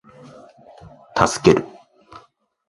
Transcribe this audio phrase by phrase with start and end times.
[1.13, 1.63] 助ける